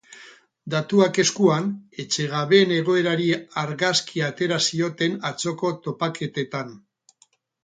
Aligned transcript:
Datuak 0.73 1.17
eskuan, 1.23 1.67
etxegabeen 2.03 2.73
egoerari 2.77 3.27
argazkia 3.65 4.31
atera 4.35 4.59
zioten 4.71 5.21
atzoko 5.33 5.73
topaketetan. 5.87 6.75